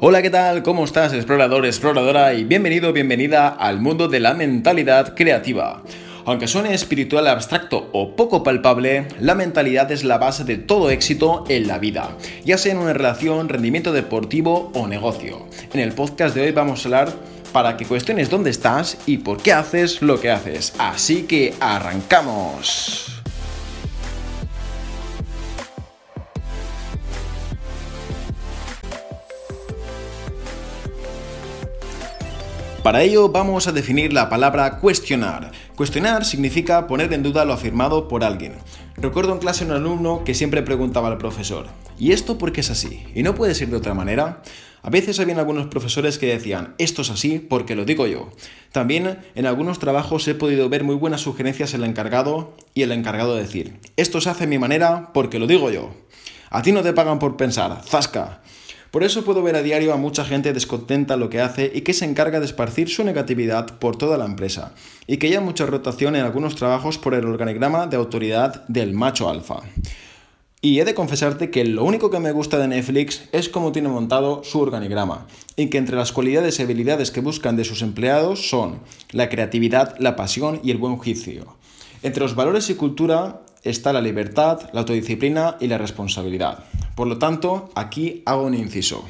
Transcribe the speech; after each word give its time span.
Hola, 0.00 0.22
¿qué 0.22 0.30
tal? 0.30 0.62
¿Cómo 0.62 0.84
estás, 0.84 1.12
explorador, 1.12 1.66
exploradora? 1.66 2.32
Y 2.32 2.44
bienvenido, 2.44 2.92
bienvenida 2.92 3.48
al 3.48 3.80
mundo 3.80 4.06
de 4.06 4.20
la 4.20 4.32
mentalidad 4.32 5.16
creativa. 5.16 5.82
Aunque 6.24 6.46
suene 6.46 6.72
espiritual 6.72 7.26
abstracto 7.26 7.90
o 7.92 8.14
poco 8.14 8.44
palpable, 8.44 9.08
la 9.18 9.34
mentalidad 9.34 9.90
es 9.90 10.04
la 10.04 10.18
base 10.18 10.44
de 10.44 10.56
todo 10.56 10.90
éxito 10.90 11.42
en 11.48 11.66
la 11.66 11.80
vida, 11.80 12.16
ya 12.44 12.58
sea 12.58 12.74
en 12.74 12.78
una 12.78 12.92
relación, 12.92 13.48
rendimiento 13.48 13.92
deportivo 13.92 14.70
o 14.72 14.86
negocio. 14.86 15.48
En 15.72 15.80
el 15.80 15.90
podcast 15.90 16.32
de 16.32 16.42
hoy 16.42 16.52
vamos 16.52 16.84
a 16.84 16.84
hablar 16.84 17.12
para 17.52 17.76
que 17.76 17.84
cuestiones 17.84 18.30
dónde 18.30 18.50
estás 18.50 18.98
y 19.04 19.18
por 19.18 19.42
qué 19.42 19.52
haces 19.52 20.00
lo 20.00 20.20
que 20.20 20.30
haces. 20.30 20.74
Así 20.78 21.24
que 21.24 21.54
arrancamos. 21.58 23.17
Para 32.88 33.02
ello 33.02 33.28
vamos 33.28 33.68
a 33.68 33.72
definir 33.72 34.14
la 34.14 34.30
palabra 34.30 34.78
cuestionar. 34.78 35.52
Cuestionar 35.76 36.24
significa 36.24 36.86
poner 36.86 37.12
en 37.12 37.22
duda 37.22 37.44
lo 37.44 37.52
afirmado 37.52 38.08
por 38.08 38.24
alguien. 38.24 38.54
Recuerdo 38.96 39.34
en 39.34 39.40
clase 39.40 39.66
un 39.66 39.72
alumno 39.72 40.24
que 40.24 40.32
siempre 40.32 40.62
preguntaba 40.62 41.08
al 41.08 41.18
profesor, 41.18 41.66
¿y 41.98 42.12
esto 42.12 42.38
por 42.38 42.50
qué 42.50 42.62
es 42.62 42.70
así? 42.70 43.04
¿Y 43.14 43.22
no 43.22 43.34
puede 43.34 43.54
ser 43.54 43.68
de 43.68 43.76
otra 43.76 43.92
manera? 43.92 44.42
A 44.80 44.88
veces 44.88 45.20
habían 45.20 45.38
algunos 45.38 45.66
profesores 45.66 46.16
que 46.16 46.28
decían, 46.28 46.76
esto 46.78 47.02
es 47.02 47.10
así 47.10 47.40
porque 47.40 47.76
lo 47.76 47.84
digo 47.84 48.06
yo. 48.06 48.30
También 48.72 49.18
en 49.34 49.44
algunos 49.44 49.78
trabajos 49.80 50.26
he 50.26 50.34
podido 50.34 50.70
ver 50.70 50.82
muy 50.82 50.94
buenas 50.94 51.20
sugerencias 51.20 51.74
el 51.74 51.84
encargado 51.84 52.56
y 52.72 52.84
el 52.84 52.92
encargado 52.92 53.36
decir, 53.36 53.80
esto 53.98 54.22
se 54.22 54.30
hace 54.30 54.44
a 54.44 54.46
mi 54.46 54.58
manera 54.58 55.10
porque 55.12 55.38
lo 55.38 55.46
digo 55.46 55.70
yo. 55.70 55.90
A 56.48 56.62
ti 56.62 56.72
no 56.72 56.80
te 56.80 56.94
pagan 56.94 57.18
por 57.18 57.36
pensar, 57.36 57.82
zasca. 57.84 58.40
Por 58.90 59.04
eso 59.04 59.22
puedo 59.22 59.42
ver 59.42 59.54
a 59.54 59.62
diario 59.62 59.92
a 59.92 59.98
mucha 59.98 60.24
gente 60.24 60.54
descontenta 60.54 61.18
lo 61.18 61.28
que 61.28 61.40
hace 61.40 61.70
y 61.74 61.82
que 61.82 61.92
se 61.92 62.06
encarga 62.06 62.40
de 62.40 62.46
esparcir 62.46 62.88
su 62.88 63.04
negatividad 63.04 63.78
por 63.78 63.96
toda 63.96 64.16
la 64.16 64.24
empresa, 64.24 64.72
y 65.06 65.18
que 65.18 65.26
haya 65.26 65.42
mucha 65.42 65.66
rotación 65.66 66.16
en 66.16 66.24
algunos 66.24 66.54
trabajos 66.54 66.96
por 66.96 67.12
el 67.12 67.26
organigrama 67.26 67.86
de 67.86 67.96
autoridad 67.96 68.66
del 68.68 68.94
macho 68.94 69.28
alfa. 69.28 69.60
Y 70.60 70.80
he 70.80 70.84
de 70.84 70.94
confesarte 70.94 71.50
que 71.50 71.64
lo 71.64 71.84
único 71.84 72.10
que 72.10 72.18
me 72.18 72.32
gusta 72.32 72.58
de 72.58 72.66
Netflix 72.66 73.28
es 73.30 73.48
cómo 73.48 73.72
tiene 73.72 73.90
montado 73.90 74.42
su 74.42 74.58
organigrama, 74.58 75.26
y 75.54 75.68
que 75.68 75.78
entre 75.78 75.96
las 75.96 76.12
cualidades 76.12 76.58
y 76.58 76.62
habilidades 76.62 77.10
que 77.10 77.20
buscan 77.20 77.56
de 77.56 77.64
sus 77.64 77.82
empleados 77.82 78.48
son 78.48 78.80
la 79.12 79.28
creatividad, 79.28 79.96
la 79.98 80.16
pasión 80.16 80.60
y 80.64 80.70
el 80.70 80.78
buen 80.78 80.96
juicio. 80.96 81.58
Entre 82.02 82.22
los 82.22 82.34
valores 82.34 82.70
y 82.70 82.74
cultura 82.74 83.42
está 83.64 83.92
la 83.92 84.00
libertad, 84.00 84.70
la 84.72 84.80
autodisciplina 84.80 85.56
y 85.60 85.66
la 85.66 85.78
responsabilidad. 85.78 86.64
Por 86.98 87.06
lo 87.06 87.18
tanto, 87.18 87.70
aquí 87.76 88.24
hago 88.26 88.42
un 88.42 88.54
inciso. 88.54 89.08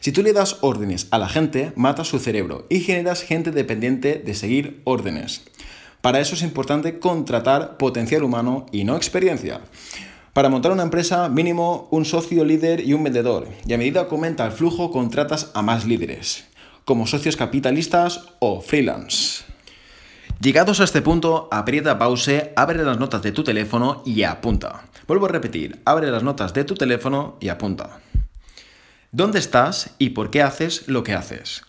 Si 0.00 0.10
tú 0.10 0.24
le 0.24 0.32
das 0.32 0.56
órdenes 0.62 1.06
a 1.12 1.18
la 1.18 1.28
gente, 1.28 1.72
matas 1.76 2.08
su 2.08 2.18
cerebro 2.18 2.66
y 2.68 2.80
generas 2.80 3.22
gente 3.22 3.52
dependiente 3.52 4.16
de 4.16 4.34
seguir 4.34 4.80
órdenes. 4.82 5.44
Para 6.00 6.18
eso 6.18 6.34
es 6.34 6.42
importante 6.42 6.98
contratar 6.98 7.76
potencial 7.76 8.24
humano 8.24 8.66
y 8.72 8.82
no 8.82 8.96
experiencia. 8.96 9.60
Para 10.32 10.48
montar 10.48 10.72
una 10.72 10.82
empresa, 10.82 11.28
mínimo 11.28 11.86
un 11.92 12.04
socio 12.04 12.44
líder 12.44 12.80
y 12.84 12.94
un 12.94 13.04
vendedor. 13.04 13.46
Y 13.64 13.74
a 13.74 13.78
medida 13.78 14.08
que 14.08 14.14
aumenta 14.16 14.44
el 14.44 14.50
flujo, 14.50 14.90
contratas 14.90 15.52
a 15.54 15.62
más 15.62 15.84
líderes, 15.84 16.46
como 16.84 17.06
socios 17.06 17.36
capitalistas 17.36 18.24
o 18.40 18.60
freelance. 18.60 19.44
Llegados 20.40 20.80
a 20.80 20.84
este 20.84 21.00
punto, 21.00 21.48
aprieta 21.52 21.96
pause, 22.00 22.50
abre 22.56 22.82
las 22.82 22.98
notas 22.98 23.22
de 23.22 23.30
tu 23.30 23.44
teléfono 23.44 24.02
y 24.04 24.24
apunta. 24.24 24.82
Vuelvo 25.06 25.26
a 25.26 25.30
repetir, 25.30 25.80
abre 25.84 26.10
las 26.10 26.22
notas 26.22 26.54
de 26.54 26.64
tu 26.64 26.74
teléfono 26.74 27.36
y 27.40 27.48
apunta. 27.48 28.00
¿Dónde 29.10 29.38
estás 29.38 29.90
y 29.98 30.10
por 30.10 30.30
qué 30.30 30.42
haces 30.42 30.88
lo 30.88 31.02
que 31.02 31.14
haces? 31.14 31.62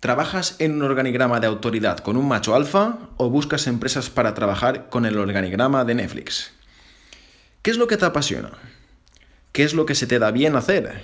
¿Trabajas 0.00 0.54
en 0.60 0.76
un 0.76 0.82
organigrama 0.82 1.40
de 1.40 1.48
autoridad 1.48 1.98
con 1.98 2.16
un 2.16 2.28
macho 2.28 2.54
alfa 2.54 2.98
o 3.16 3.30
buscas 3.30 3.66
empresas 3.66 4.10
para 4.10 4.34
trabajar 4.34 4.88
con 4.90 5.06
el 5.06 5.18
organigrama 5.18 5.84
de 5.84 5.96
Netflix? 5.96 6.52
¿Qué 7.62 7.72
es 7.72 7.78
lo 7.78 7.88
que 7.88 7.96
te 7.96 8.04
apasiona? 8.04 8.52
¿Qué 9.50 9.64
es 9.64 9.74
lo 9.74 9.86
que 9.86 9.96
se 9.96 10.06
te 10.06 10.20
da 10.20 10.30
bien 10.30 10.54
hacer? 10.54 11.02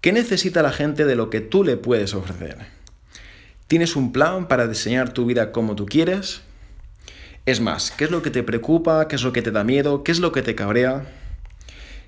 ¿Qué 0.00 0.12
necesita 0.12 0.62
la 0.62 0.72
gente 0.72 1.04
de 1.04 1.14
lo 1.14 1.30
que 1.30 1.40
tú 1.40 1.62
le 1.62 1.76
puedes 1.76 2.14
ofrecer? 2.14 2.58
¿Tienes 3.68 3.94
un 3.94 4.12
plan 4.12 4.48
para 4.48 4.66
diseñar 4.66 5.12
tu 5.12 5.26
vida 5.26 5.52
como 5.52 5.76
tú 5.76 5.86
quieres? 5.86 6.40
Es 7.48 7.62
más, 7.62 7.90
¿qué 7.90 8.04
es 8.04 8.10
lo 8.10 8.20
que 8.20 8.30
te 8.30 8.42
preocupa? 8.42 9.08
¿Qué 9.08 9.16
es 9.16 9.22
lo 9.22 9.32
que 9.32 9.40
te 9.40 9.50
da 9.50 9.64
miedo? 9.64 10.04
¿Qué 10.04 10.12
es 10.12 10.20
lo 10.20 10.32
que 10.32 10.42
te 10.42 10.54
cabrea? 10.54 11.06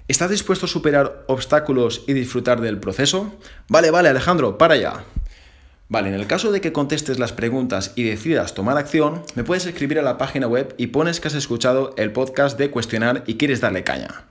¿Estás 0.07 0.29
dispuesto 0.29 0.67
a 0.67 0.69
superar 0.69 1.25
obstáculos 1.29 2.05
y 2.07 2.13
disfrutar 2.13 2.61
del 2.61 2.79
proceso? 2.79 3.33
Vale, 3.67 3.91
vale, 3.91 4.11
Alejandro, 4.11 4.59
para 4.59 4.77
ya. 4.77 5.03
Vale, 5.89 6.11
en 6.11 6.15
el 6.15 6.27
caso 6.27 6.53
de 6.53 6.61
que 6.61 6.75
contestes 6.75 7.19
las 7.19 7.33
preguntas 7.33 7.95
y 7.97 8.03
decidas 8.03 8.53
tomar 8.53 8.77
acción, 8.77 9.23
me 9.35 9.43
puedes 9.43 9.65
escribir 9.65 9.99
a 9.99 10.03
la 10.03 10.19
página 10.19 10.47
web 10.47 10.75
y 10.77 10.89
pones 10.89 11.21
que 11.21 11.29
has 11.29 11.35
escuchado 11.35 11.95
el 11.97 12.13
podcast 12.13 12.59
de 12.59 12.71
cuestionar 12.71 13.25
y 13.27 13.39
quieres 13.39 13.63
darle 13.63 13.83
caña. 13.83 14.27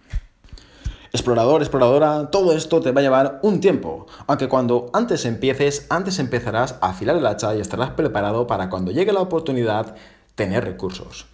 Explorador, 1.12 1.64
exploradora, 1.64 2.30
todo 2.30 2.56
esto 2.56 2.82
te 2.82 2.92
va 2.92 3.02
a 3.02 3.04
llevar 3.04 3.40
un 3.42 3.62
tiempo, 3.62 4.06
aunque 4.28 4.48
cuando 4.48 4.92
antes 4.94 5.26
empieces, 5.26 5.88
antes 5.90 6.20
empezarás 6.20 6.76
a 6.82 6.90
afilar 6.90 7.18
el 7.18 7.26
hacha 7.26 7.56
y 7.56 7.62
estarás 7.62 7.90
preparado 7.90 8.46
para 8.46 8.70
cuando 8.70 8.92
llegue 8.92 9.12
la 9.12 9.22
oportunidad 9.22 9.96
tener 10.40 10.64
recursos. 10.64 11.26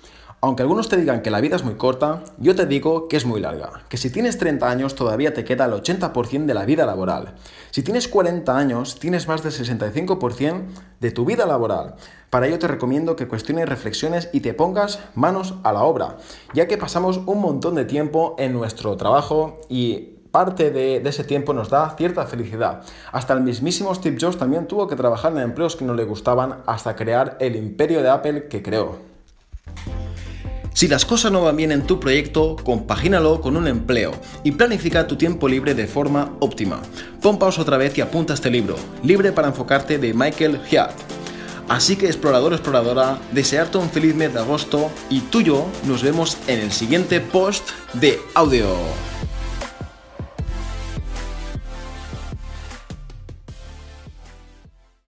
Aunque 0.41 0.63
algunos 0.63 0.89
te 0.89 0.97
digan 0.97 1.21
que 1.21 1.29
la 1.29 1.41
vida 1.41 1.55
es 1.55 1.63
muy 1.63 1.75
corta, 1.75 2.23
yo 2.39 2.55
te 2.55 2.65
digo 2.65 3.07
que 3.07 3.17
es 3.17 3.25
muy 3.25 3.39
larga, 3.39 3.83
que 3.87 3.97
si 3.97 4.09
tienes 4.09 4.39
30 4.39 4.67
años 4.67 4.95
todavía 4.95 5.31
te 5.31 5.43
queda 5.43 5.65
el 5.65 5.73
80% 5.73 6.45
de 6.45 6.53
la 6.55 6.65
vida 6.65 6.87
laboral. 6.87 7.35
Si 7.69 7.83
tienes 7.83 8.07
40 8.07 8.57
años, 8.57 8.97
tienes 8.97 9.27
más 9.27 9.43
del 9.43 9.51
65% 9.51 10.63
de 10.99 11.11
tu 11.11 11.23
vida 11.23 11.45
laboral. 11.45 11.97
Para 12.31 12.47
ello 12.47 12.57
te 12.57 12.67
recomiendo 12.67 13.15
que 13.15 13.27
cuestiones, 13.27 13.69
reflexiones 13.69 14.29
y 14.33 14.39
te 14.39 14.55
pongas 14.55 15.01
manos 15.13 15.53
a 15.61 15.71
la 15.71 15.83
obra, 15.83 16.17
ya 16.55 16.67
que 16.67 16.79
pasamos 16.79 17.21
un 17.27 17.41
montón 17.41 17.75
de 17.75 17.85
tiempo 17.85 18.35
en 18.39 18.53
nuestro 18.53 18.97
trabajo 18.97 19.61
y 19.69 20.14
parte 20.35 20.69
de, 20.69 20.97
ese 20.97 21.23
tiempo 21.23 21.53
nos 21.53 21.69
da 21.69 21.95
cierta 21.95 22.25
felicidad. 22.25 22.81
Hasta 23.13 23.31
el 23.31 23.39
mismísimo 23.39 23.95
Steve 23.95 24.17
Jobs 24.19 24.35
también 24.37 24.67
tuvo 24.67 24.85
que 24.85 24.97
trabajar 24.97 25.31
en 25.31 25.39
empleos 25.39 25.77
que 25.77 25.85
no 25.85 25.93
le 25.93 26.03
gustaban 26.03 26.57
hasta 26.65 26.93
crear 26.93 27.37
el 27.39 27.55
imperio 27.55 28.03
de 28.03 28.09
Apple 28.09 28.49
que 28.49 28.61
creó. 28.61 28.97
Si 30.73 30.89
las 30.89 31.05
cosas 31.05 31.31
no 31.31 31.41
van 31.43 31.55
bien 31.55 31.71
en 31.71 31.87
tu 31.87 32.01
proyecto, 32.01 32.57
compagínalo 32.65 33.39
con 33.39 33.55
un 33.55 33.65
empleo 33.65 34.11
y 34.43 34.51
planifica 34.51 35.07
tu 35.07 35.15
tiempo 35.15 35.47
libre 35.47 35.73
de 35.73 35.87
forma 35.87 36.33
óptima. 36.41 36.81
Pon 37.21 37.39
pausa 37.39 37.61
otra 37.61 37.77
vez 37.77 37.97
y 37.97 38.01
apunta 38.01 38.33
este 38.33 38.51
libro, 38.51 38.75
Libre 39.03 39.31
para 39.31 39.47
enfocarte 39.47 39.97
de 39.99 40.13
Michael 40.13 40.59
Hyatt. 40.69 40.91
Así 41.69 41.95
que 41.95 42.07
explorador, 42.07 42.51
exploradora, 42.51 43.19
desearte 43.31 43.77
un 43.77 43.89
feliz 43.89 44.13
mes 44.13 44.33
de 44.33 44.39
agosto 44.41 44.91
y 45.09 45.21
tú 45.21 45.39
y 45.39 45.45
yo 45.45 45.65
nos 45.85 46.03
vemos 46.03 46.37
en 46.47 46.59
el 46.59 46.73
siguiente 46.73 47.21
post 47.21 47.69
de 47.93 48.19
audio. 48.33 48.65